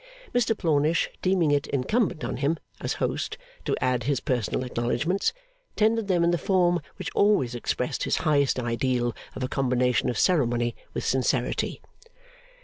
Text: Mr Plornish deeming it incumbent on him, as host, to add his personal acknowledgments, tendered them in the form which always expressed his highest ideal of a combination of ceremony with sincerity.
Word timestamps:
Mr 0.33 0.57
Plornish 0.57 1.09
deeming 1.21 1.51
it 1.51 1.67
incumbent 1.67 2.23
on 2.23 2.37
him, 2.37 2.57
as 2.79 2.93
host, 2.93 3.37
to 3.65 3.75
add 3.81 4.05
his 4.05 4.19
personal 4.19 4.63
acknowledgments, 4.65 5.31
tendered 5.75 6.07
them 6.07 6.23
in 6.23 6.31
the 6.31 6.39
form 6.39 6.81
which 6.95 7.11
always 7.13 7.53
expressed 7.53 8.01
his 8.05 8.17
highest 8.25 8.59
ideal 8.59 9.15
of 9.35 9.43
a 9.43 9.47
combination 9.47 10.09
of 10.09 10.17
ceremony 10.17 10.75
with 10.95 11.05
sincerity. 11.05 11.83